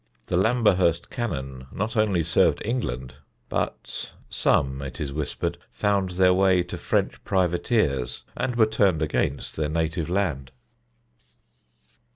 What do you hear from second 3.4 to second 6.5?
but some, it is whispered, found their